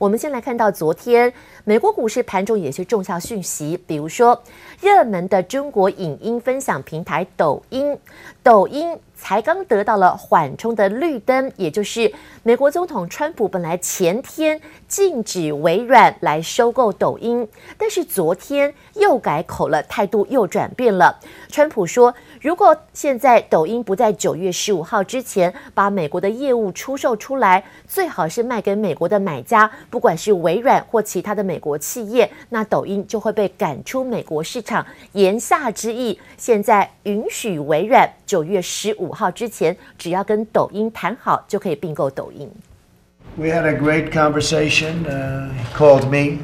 [0.00, 1.30] 我们先来看到昨天
[1.62, 4.42] 美国股市盘中也是重要讯息，比如说
[4.80, 7.98] 热门的中国影音分享平台抖音，
[8.42, 8.98] 抖音。
[9.22, 12.10] 才刚得到了缓冲的绿灯，也就是
[12.42, 14.58] 美国总统川普本来前天
[14.88, 17.46] 禁止微软来收购抖音，
[17.76, 21.20] 但是昨天又改口了，态度又转变了。
[21.50, 34.86] 川普说，如果现在抖音不在九月十五号之前把美国的业务出售出来，最好是卖给美国的买家，不管是微软或其他的美国企业，那抖音就会被赶出美国市场。
[35.12, 42.50] 言下之意，现在允许微软九月十五号之前，只要跟抖音谈好，就可以并购抖音。
[43.36, 45.04] We had a great conversation.
[45.04, 46.38] Uh, he called me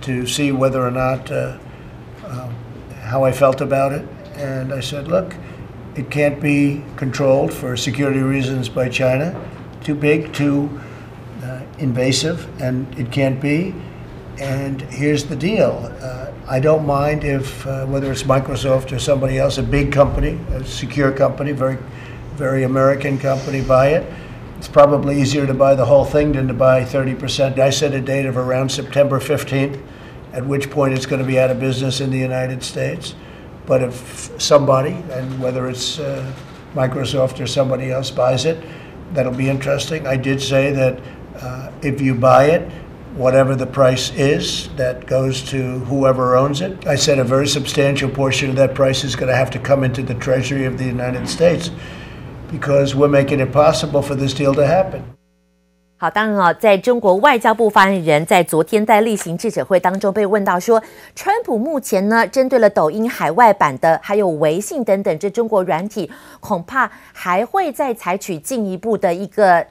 [0.00, 1.56] to see whether or not uh,
[2.24, 2.48] uh,
[3.06, 4.00] how I felt about it.
[4.42, 5.36] And I said, look,
[5.94, 9.40] it can't be controlled for security reasons by China.
[9.84, 10.80] Too big, too
[11.44, 13.72] uh, invasive, and it can't be.
[14.40, 15.94] And here's the deal.
[16.00, 20.40] Uh, I don't mind if, uh, whether it's Microsoft or somebody else, a big company,
[20.50, 21.78] a secure company, very,
[22.34, 24.12] very American company, buy it.
[24.58, 27.60] It's probably easier to buy the whole thing than to buy 30%.
[27.60, 29.80] I set a date of around September 15th,
[30.32, 33.14] at which point it's going to be out of business in the United States.
[33.66, 36.32] But if somebody, and whether it's uh,
[36.74, 38.62] Microsoft or somebody else buys it,
[39.12, 40.06] that'll be interesting.
[40.06, 41.00] I did say that
[41.36, 42.70] uh, if you buy it,
[43.14, 46.86] whatever the price is, that goes to whoever owns it.
[46.86, 49.84] I said a very substantial portion of that price is going to have to come
[49.84, 51.70] into the Treasury of the United States
[52.50, 55.11] because we're making it possible for this deal to happen.
[56.02, 60.82] 好，当然啊，在中国外交部发言人，在昨天在例行记者会当中被问到说，
[61.14, 69.64] 川普目前呢，针对了抖音海外版的，还有微信等等这中国软体，恐怕还会再采取进一步的一个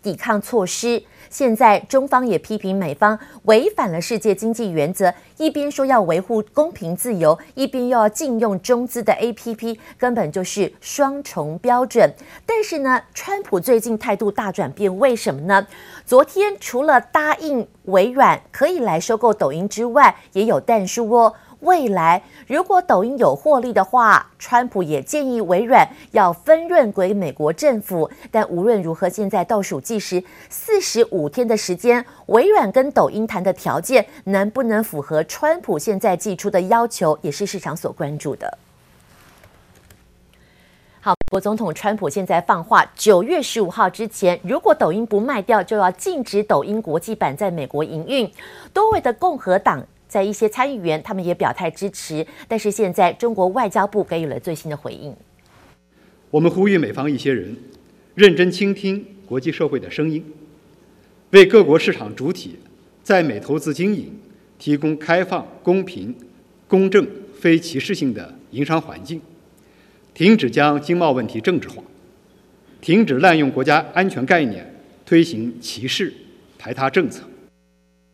[0.00, 1.02] 抵抗措施。
[1.32, 12.12] 现在中方也批评美方违反了世界经济原则，一边说要维护公平自由，一边又要禁用中资的 APP，根本就是双重标准。
[12.44, 15.66] 但是呢，川普最近态度大转变，为什么呢？
[16.04, 21.34] 昨天除了答应微软可以来收购抖音之外，也有但书哦。
[21.60, 28.10] 未来如果抖音有获利的话，川普也建议微软要分润给美国政府。
[28.32, 38.58] 但无论如何，现在倒数计时四十五天的时间，微软跟抖音谈的条件能不能符合川普现在寄出的要求，也是市场所关注的。
[41.04, 48.30] 好，美国总统川普现在放话，九月十五号之前，如果抖音不卖掉，就要禁止抖音国际版在美国营运。
[48.72, 49.84] 多位的共和党。
[50.06, 55.16] 在一些参议员，他们也表态支持，但是现在中国外交部给予了最新的回应。
[56.30, 57.56] 我们呼吁美方一些人
[58.14, 60.22] 认真倾听国际社会的声音，
[61.30, 62.60] 为各国市场主体
[63.02, 64.20] 在美投资经营
[64.58, 66.14] 提供开放、公平、
[66.68, 67.04] 公正、
[67.40, 69.20] 非歧视性的营商环境，
[70.14, 71.82] 停止将经贸问题政治化，
[72.80, 74.74] 停止滥用国家安全概念
[75.06, 76.12] 推行歧视
[76.58, 77.22] 排他政策。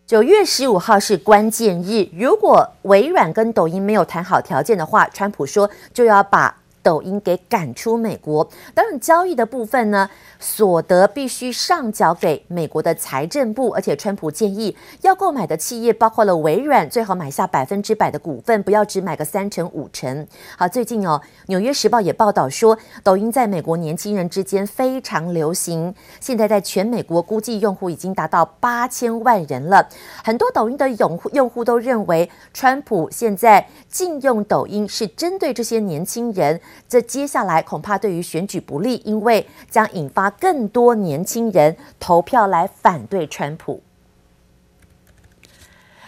[0.07, 6.58] 九月十五号是关键日，如果微软跟抖音没有谈好条件的话，川普说就要把
[6.89, 8.49] 抖音给赶出美国。
[8.73, 10.09] 当然，交易的部分呢，
[10.41, 13.69] 所得必须上缴给美国的财政部。
[13.73, 20.27] 而且，川普建议要购买的企业包括了微软，最好买下百分之百的股份，不要只买个三成五成。
[20.57, 29.87] 好，最近哦，《纽约时报》也报道说，抖音在美国年轻人之间非常流行，现在在全美国估计用户已经达到八千万人了。
[30.25, 36.59] 很多抖音的用户用户都认为，川普现在禁用抖音是针对这些年轻人。
[36.87, 43.83] 这接下来恐怕对于选举不利，因为将引发更多年轻人投票来反对川普。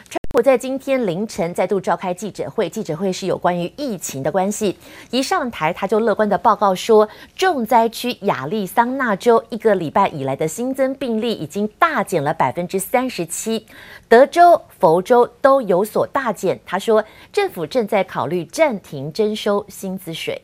[0.08, 4.76] 川普在今天凌晨再度召开记者会，记者会是有关于疫情的关系。
[5.10, 13.64] 一上台他就乐观的报告说，重灾区亚利桑那州一个礼拜以来的新增病例已经大减了百分之三十七，
[14.08, 16.58] 德州、佛州都有所大减。
[16.66, 20.42] 他说，政府正在考虑暂停征收薪资税。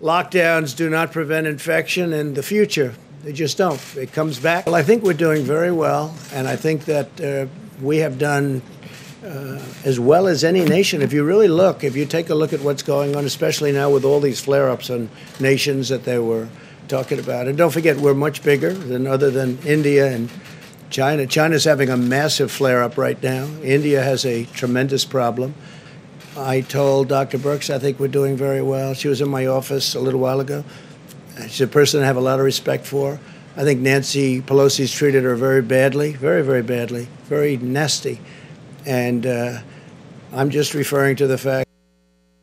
[0.00, 2.94] Lockdowns do not prevent infection in the future.
[3.22, 3.80] They just don't.
[3.96, 4.66] It comes back.
[4.66, 7.46] Well, I think we're doing very well, and I think that uh,
[7.80, 8.62] we have done
[9.24, 11.02] uh, as well as any nation.
[11.02, 13.90] If you really look, if you take a look at what's going on, especially now
[13.90, 15.08] with all these flare ups on
[15.40, 16.48] nations that they were
[16.88, 20.30] talking about, and don't forget, we're much bigger than other than India and
[20.90, 21.26] China.
[21.26, 25.54] China's having a massive flare up right now, India has a tremendous problem.
[26.36, 27.38] I told Dr.
[27.38, 28.92] Brooks I think we're doing very well.
[28.92, 30.64] She was in my office a little while ago.
[31.48, 33.18] She's a person I have a lot of respect for.
[33.56, 38.20] I think Nancy Pelosi's treated her very badly, very, very badly, very nasty.
[38.84, 39.60] And uh,
[40.32, 41.65] I'm just referring to the fact.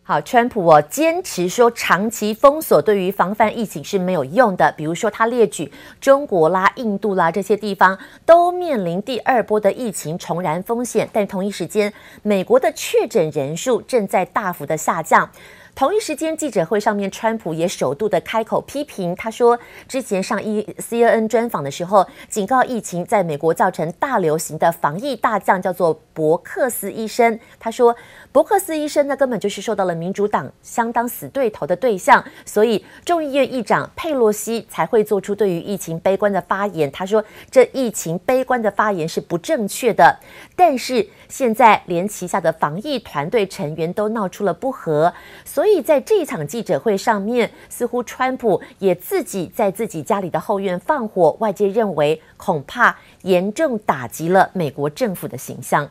[0.06, 4.70] 好，川普哦坚持说长期封锁对于防范疫情是没有用的。
[4.76, 5.72] 比如说，他列举
[6.02, 15.30] 中国啦、印度啦这些地方都面临第二波的疫情重燃风险，但同一时间，美国的确诊人数正在大幅的下降。
[15.76, 19.16] 同一时间，记者会上面，川普也首度的开口批评。
[19.16, 27.40] 他说，之前上 E CNN 专访的时候，警告疫情在美国造成大流行的防疫大将叫做伯克斯医生。
[27.60, 27.96] 他说，
[28.32, 36.92] 伯克斯医生呢根本就是受到了民主党相当死对头的对象，所以众议院议长佩洛西才会做出对于疫情悲观的发言。
[36.92, 40.20] 他说，这疫情悲观的发言是不正确的。
[40.56, 45.12] 但是现在连旗下的防疫团队成员都闹出了不和，
[45.44, 45.63] 所。
[45.64, 55.90] 所以在这一场记者会上面，似乎川普也自己在自己家里的后院放火，外界认为恐怕严重打击了美国政府的形象。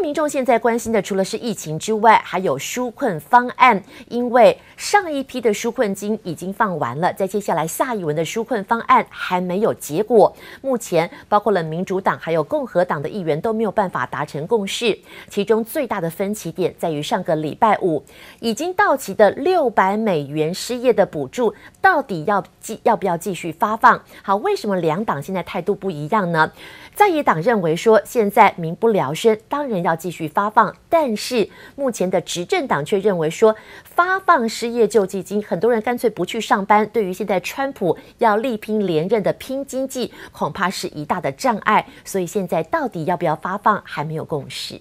[0.00, 3.82] 民众现在关心的，除了是疫情之外，还有纾困方案。
[4.08, 10.34] 因为上一批的纾困金已经放完了，在接下来下一轮的纾困方案还没有结果。
[10.60, 14.98] 目前包括了民主党还有共和党的议员都没有办法达成共识。
[15.28, 18.02] 其中最大的分歧点在于上个礼拜五
[18.40, 24.00] 已经到期的六百美元失业的补助，到底要继要不要继续发放？
[24.22, 26.50] 好，为什么两党现在态度不一样呢？
[26.94, 30.74] 在野党认为说，现在民不聊生，当然要继续发放。
[30.88, 36.88] 但是目前的执政党却认为说，发放失业救济金，很多人干脆不去上班。
[36.92, 41.84] 对于现在川普要力拼连任的拼经济，恐怕是一大的障碍。
[42.04, 44.80] 所以现在到底要不要发放，还没有共识。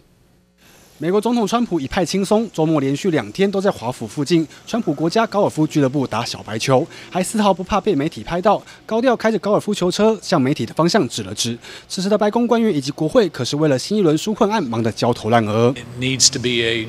[1.03, 11.59] 美国总统川普一派轻松，周末连续两天都在华府附近川普国家高尔夫俱乐部打小白球，还丝毫不怕被媒体拍到，高调开着高尔夫球车向媒体的方向指了指。
[11.89, 15.73] 此时的白宫官员以及国会可是为了新一轮纾困案忙得焦头烂额。
[15.73, 16.87] It needs to be a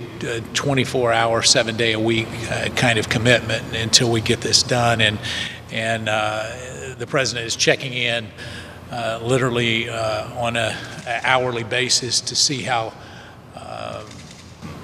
[0.54, 2.26] 24 hour, seven day a week
[2.76, 4.98] kind of commitment until we get this done.
[4.98, 5.16] And
[5.72, 6.04] and
[6.98, 8.26] the president is checking in
[9.20, 9.88] literally
[10.40, 10.72] on a
[11.24, 12.92] hourly basis to see how.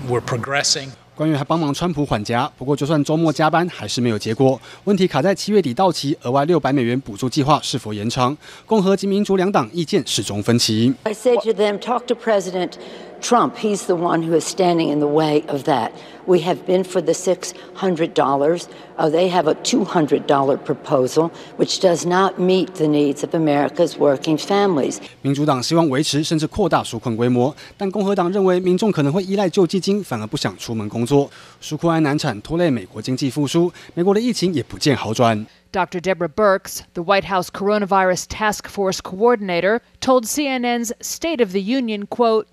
[0.09, 0.89] We're progressing.
[1.15, 4.59] 官员还帮忙川普缓颊，不过就算周末加班，还是没有结果。
[4.85, 8.35] 问题卡在七月底到期额外六百美元补助计划是否延长？
[8.65, 10.95] 共和及民主两党意见始终分歧。
[11.03, 12.73] I said to them, talk to President
[13.22, 13.58] Trump.
[13.58, 15.92] He's the one who is standing in the way of that.
[16.28, 18.68] We have been for the six hundred dollars.
[18.98, 23.98] They have a two hundred dollar proposal, which does not meet the needs of America's
[23.98, 25.00] working families.
[25.22, 31.30] 民主党希望维持甚至扩大纾困规模，但共和党认为民众可能会依赖救济金，反而不想出门工作。
[31.62, 35.46] 纾困案难产，拖累美国经济复苏，美国的疫情也不见好转。
[35.72, 36.00] Dr.
[36.00, 42.06] Deborah Birx, the White House Coronavirus Task Force Coordinator, told CNN's State of the Union,
[42.08, 42.46] quote,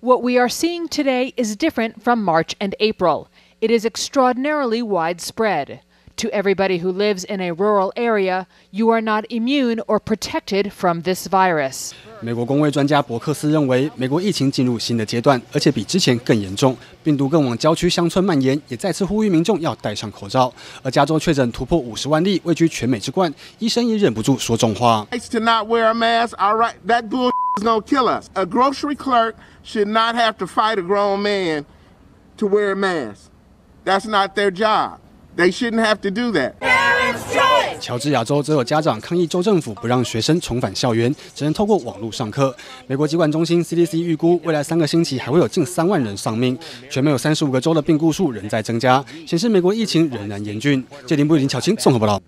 [0.00, 3.26] What we are seeing today is different from March and April.
[3.60, 5.80] It is extraordinarily widespread.
[6.20, 11.02] To everybody who lives in a rural area, you are not immune or protected from
[11.02, 11.92] this virus.
[12.20, 20.50] 美国公卫专家伯克斯认为，美国疫情进入新的阶段，而且比之前更严重，病毒更往郊区乡村蔓延，也再次呼吁民众要戴上口罩。
[20.82, 25.06] 而加州确诊突破五十万例，位居全美之冠，医生也忍不住说重话。
[25.10, 28.29] To not wear a mask, all right, that bull is Gonna kill us.
[28.33, 31.65] A grocery clerk should not have to fight a grown man
[32.37, 33.29] to wear a mask.
[33.85, 34.99] That's not their job.
[35.35, 36.53] They shouldn't have to do that.
[37.79, 42.55] 乔治亚州则有家长抗议州政府不让学生重返校园，只能透过网络上课。
[42.85, 46.57] 美国疾管中心 CDC 预估，未来三个星期还会有近三万人丧命。
[46.89, 50.85] 全美有三十五个州的病故数仍在增加，显示美国疫情仍然严峻。
[51.07, 52.21] 杰林布林巧清综合报道。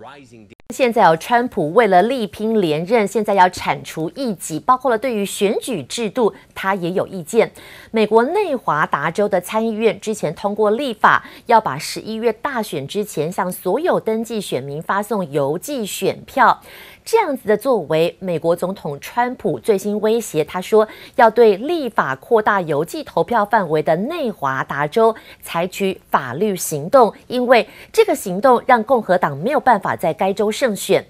[0.74, 7.52] 现在有川普为了力拼连任，现在要铲除异己，包括了对于选举制度，他也有意见。
[7.92, 16.60] 美国内华达州的参议院之前通过立法，要把十一月大选之前向所有登记选民发送邮寄选票。
[17.06, 20.88] 这样子的作为，美国总统川普最新威胁，他说
[21.18, 31.06] 要对立法扩大邮寄投票范围的内华达州采取法律行动，因为这个行动让共和党没有办法在该州胜选。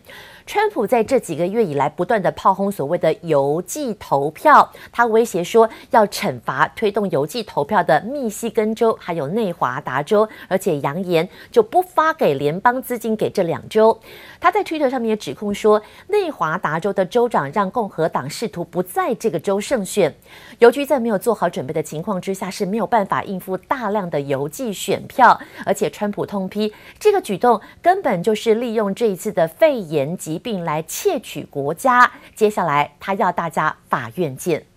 [0.46, 13.98] 川普在这几个月以来不断的炮轰所谓的邮寄投票，他威胁说要惩罚推动邮寄投票的密西根州还有内华达州，而且扬言就不发给联邦资金给这两州。
[14.42, 20.14] 他在推特上面也指控说，内华达州的州长让共和党试图不在这个州胜选，
[20.60, 32.12] 邮局在没有做好准备的情况之下是没有办法应付大量的邮寄选票，而且川普痛批这个举动根本就是利用这一次的肺炎疾病来窃取国家。
[32.34, 34.73] 接下来他要大家法院见。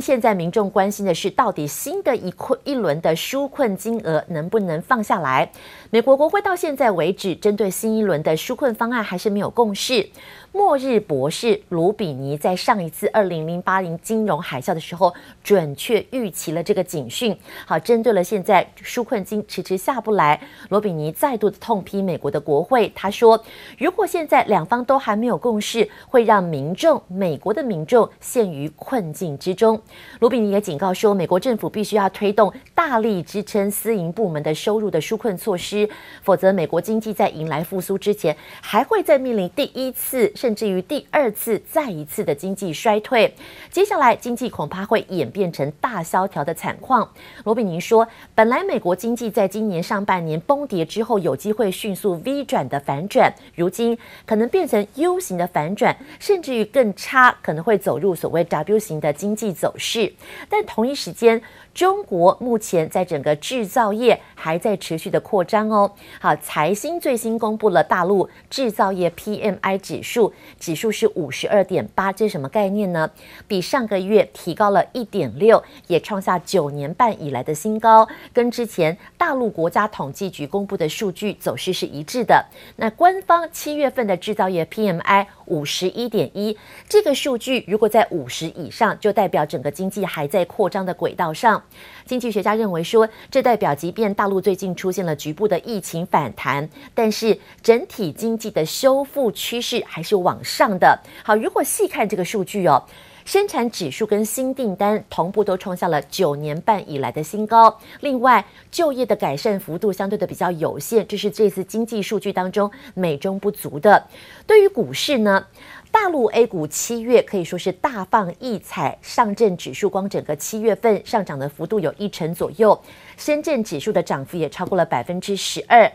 [0.00, 5.50] 现在民众关心的是，到底新的一困一轮的纾困金额能不能放下来？
[5.90, 10.08] 美国国会到现在为止，针对新一轮的纾困方案还是没有共识。
[10.52, 15.14] 末日博士卢比尼在上一次二零零八年金融海啸的时候，
[15.44, 17.36] 准确预期了这个警讯。
[17.64, 20.40] 好，针对了现在纾困金迟迟下不来，
[20.70, 22.90] 罗比尼再度的痛批美国的国会。
[22.96, 23.40] 他说，
[23.78, 29.80] 如果现在两方都还没有共识，会让民众、美国的民众陷于困境之中。
[30.18, 35.88] 罗比尼也警告说，美国政府必须要推动大力支撑私营部门的收入的纾困措施，
[36.22, 40.30] 否则美国经济在迎来复苏之前，还会再面临第一次。
[40.34, 43.34] 甚至于第二次、再一次的经济衰退，
[43.70, 47.08] 接下来经济恐怕会演变成大萧条的惨况。
[47.44, 60.12] 罗比尼说，本来美国经济在今年上半年崩跌之后，有机会迅速 V 转的反转，如今可能变成 U 型的反转，甚至于更差，可能会走入所谓 W 型的经济走是。
[60.48, 61.42] 但同一时间，
[61.74, 65.90] 中国目前在整个制造业还在持续的扩张哦。
[66.20, 73.10] 好，财新最新公布了大陆制造业 PMI 指数，指数是五十二点八，这是什么概念呢？
[73.48, 82.44] 比上个月提高了一点六，也创下九年半以来的新高，跟之前大陆国家统计局公布的数据走势是一致的。
[82.76, 86.56] 那官方七月份的制造业 PMI 五十一点一，
[86.88, 91.62] 这个数据如果在五十以上，就代表整个经济还在扩张的轨道上。
[92.06, 100.98] 经济学家认为说，这代表即便大陆最近出现了局部的疫情反弹，但是整体经济的修复趋势还是往上的。
[101.24, 102.82] 好，如果细看这个数据哦，
[103.24, 107.78] 生产指数跟新订单同步都创下了九年半以来的新高。
[108.00, 114.06] 另外，就业的改善幅度相对的比较有限，这是这次经济数据当中美中不足的。
[114.46, 115.46] 对于股市呢？
[115.92, 122.80] 大陆 A 股七月可以说是大放异彩，上证指数光整个七月份上涨的幅度有一成左右，
[123.16, 125.90] 深圳指数的涨幅也超过了百分之十二。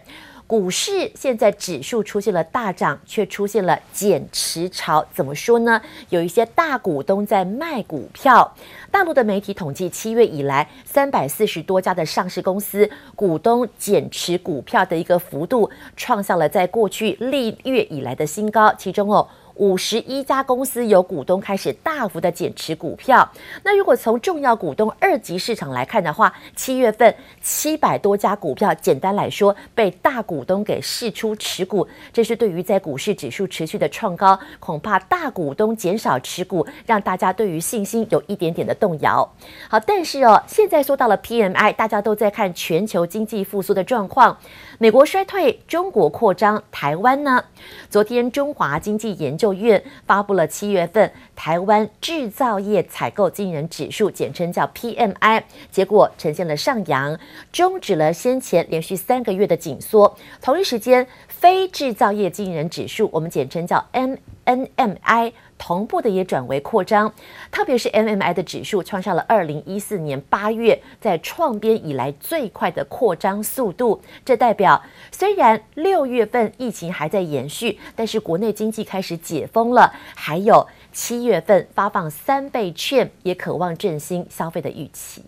[0.48, 5.82] 股市现在指数出现了大涨，却出现了减持潮，怎么说呢？
[6.10, 8.54] 有一些大股东在卖股票。
[8.92, 18.72] 大陆的媒体统计，七月以来三百四十多家的上市公司股东减持股票的一个幅度，创下了在过去历月以来的新高。
[18.78, 19.28] 其中哦。
[19.56, 23.30] 五十一家公司有股东开始大幅的减持股票。
[23.64, 39.28] 那如果从重要股东二级市场来看的话，七月份七百多家股票，简单来说被大股东给释出持股，这是对于在股市指数持续的创高，恐怕大股东减少持股，让大家对于信心有一点点的动摇。
[39.70, 44.38] 好，但是哦，现在说到了 PMI，大家都在看全球经济复苏的状况。
[44.78, 47.44] 美国衰退，中国扩张，台湾呢？
[47.90, 57.18] 昨天中华经济研究院发布了七月份台湾制造业采购经营指数，简称叫 PMI，结果呈现了上扬，
[57.52, 60.16] 终止了先前连续三个月的紧缩。
[60.42, 65.34] 同一时间，非制造业经营指数，我们简称叫 MNMI。
[65.58, 67.12] 同步的也转为扩张，
[67.50, 74.02] 特别是 MMI 的指数创下了二零一四年八月在创编以来最快的扩张速度。
[74.26, 74.82] 这代表
[75.12, 79.92] 虽然六月份疫情还在延续，但是国内经济开始解封了。
[80.14, 85.24] 还有七月份发放三倍券，也渴望振兴消费的预期。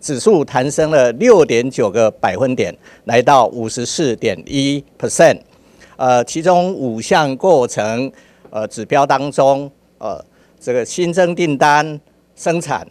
[0.00, 5.38] 指数弹升了六点九个百分点，来到五十四点一 percent。
[5.96, 8.10] 呃，其中五项过程。
[8.50, 10.22] 呃，指标当中，呃，
[10.60, 12.00] 这个新增订单、
[12.34, 12.86] 生产、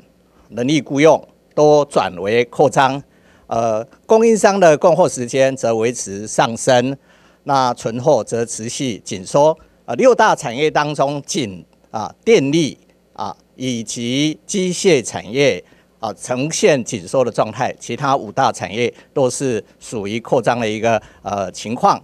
[0.50, 1.22] 人力雇用
[1.54, 3.02] 都转为扩张，
[3.48, 6.96] 呃，供应商的供货时间则维持上升，
[7.44, 9.58] 那存货则持续紧缩。
[9.86, 12.78] 呃，六大产业当中，仅啊电力
[13.14, 15.64] 啊以及机械产业
[16.00, 22.02] 啊呈现紧缩的状态，其他五大产业都是属于扩张的一个呃情况。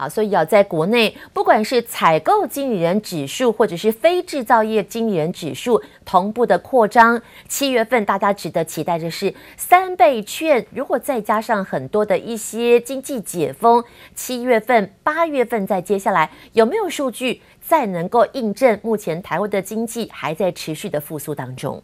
[0.00, 7.20] 好，所以要在国内，不管是采购经理人指数，或者是非制造业经理人指数同步的扩张。
[7.48, 13.82] 七月份大家值得期待的是三倍券，如果再加上很多的一些经济解封，
[14.14, 21.82] 七月份、八月份再接下来有没有数据再能够印证目前台湾的经济还在持续的复苏当中？